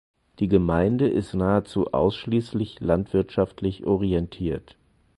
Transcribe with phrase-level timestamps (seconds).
[0.39, 4.75] Die Gemeinde ist nahezu ausschließlich landwirtschaftlich orientiert.